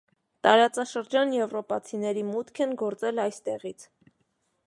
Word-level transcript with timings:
Տարածաշրջան 0.45 1.33
եվրոպացիների 1.35 2.25
մուտք 2.31 2.63
են 2.67 2.75
գործել 2.85 3.25
այստեղից։ 3.27 3.89